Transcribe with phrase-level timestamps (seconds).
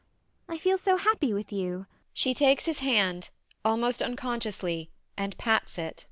[0.49, 1.85] I feel so happy with you.
[2.11, 3.29] [She takes his hand,
[3.63, 5.99] almost unconsciously, and pats it].